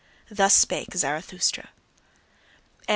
[0.31, 1.69] Thus spake Zarathustra.
[1.69, 2.87] XXI.